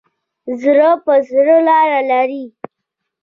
زړه 0.61 0.89
په 1.03 1.13
زړه 1.29 1.55
لار 1.67 1.91
لري. 2.11 2.45